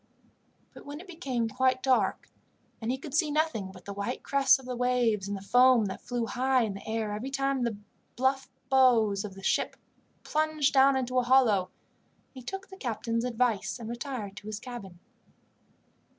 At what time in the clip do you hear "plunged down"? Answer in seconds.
10.23-10.95